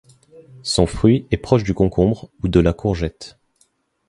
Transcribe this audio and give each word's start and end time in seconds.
Son 0.63 0.87
fruit 0.87 1.27
est 1.29 1.37
proche 1.37 1.61
du 1.63 1.75
concombre 1.75 2.31
ou 2.41 2.47
de 2.47 2.59
la 2.59 2.73
courgette. 2.73 3.37